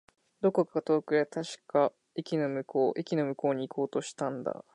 [0.41, 1.27] どこか遠くだ。
[1.27, 2.99] 確か、駅の向こう。
[2.99, 4.65] 駅の向こうに行こうとしたんだ。